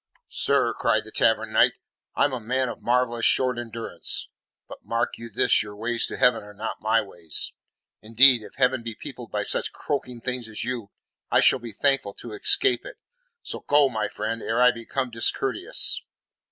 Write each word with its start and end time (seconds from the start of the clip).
"Sir," 0.29 0.73
cried 0.73 1.03
the 1.03 1.11
Tavern 1.11 1.51
Knight, 1.53 1.73
"I 2.15 2.25
am 2.25 2.33
a 2.33 2.39
man 2.39 2.69
of 2.69 2.81
marvellous 2.81 3.23
short 3.27 3.59
endurance. 3.59 4.29
But 4.67 4.83
mark 4.83 5.19
you 5.19 5.29
this 5.29 5.61
your 5.61 5.75
ways 5.75 6.07
to 6.07 6.17
heaven 6.17 6.41
are 6.41 6.55
not 6.55 6.81
my 6.81 7.01
ways. 7.03 7.53
Indeed, 8.01 8.41
if 8.41 8.55
heaven 8.55 8.81
be 8.81 8.95
peopled 8.95 9.31
by 9.31 9.43
such 9.43 9.71
croaking 9.71 10.19
things 10.19 10.49
as 10.49 10.63
you, 10.63 10.89
I 11.29 11.39
shall 11.39 11.59
be 11.59 11.71
thankful 11.71 12.15
to 12.15 12.33
escape 12.33 12.83
it. 12.83 12.97
So 13.43 13.59
go, 13.59 13.89
my 13.89 14.07
friend, 14.07 14.41
ere 14.41 14.59
I 14.59 14.71
become 14.71 15.11
discourteous." 15.11 16.01